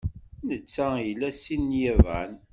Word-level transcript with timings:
Netta 0.47 0.87
ila 1.09 1.29
sin 1.41 1.63
n 1.69 1.77
yiḍan. 1.81 2.33